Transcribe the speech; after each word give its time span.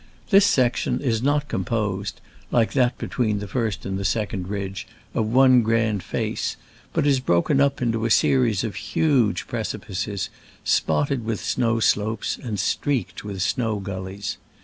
This 0.31 0.47
section 0.47 0.99
is 0.99 1.21
not 1.21 1.47
composed, 1.47 2.21
like 2.49 2.73
that 2.73 2.97
between 2.97 3.37
the 3.37 3.47
first 3.47 3.85
and 3.85 4.03
second 4.07 4.47
ridge, 4.47 4.87
of 5.13 5.27
one 5.27 5.61
grand 5.61 6.01
face, 6.01 6.57
but 6.91 7.05
it 7.05 7.09
is 7.11 7.19
broken 7.19 7.61
up 7.61 7.83
into 7.83 8.05
a 8.05 8.09
series 8.09 8.63
of 8.63 8.73
huge 8.77 9.45
precipices, 9.45 10.31
spot 10.63 11.09
ted 11.09 11.23
with 11.23 11.39
snow 11.39 11.79
slopes 11.79 12.39
and 12.41 12.59
streaked 12.59 13.23
with 13.23 13.43
snow 13.43 13.77
gullies. 13.79 14.37